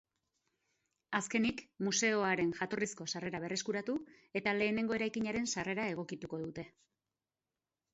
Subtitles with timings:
[1.19, 3.99] Azkenik, museoaren jatorrizko sarrera berreskuratu,
[4.43, 6.71] eta lehenengo eraikinaren sarrera egokituko dute.